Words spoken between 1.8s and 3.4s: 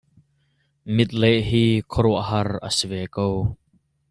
khuaruahhar a si ve ko.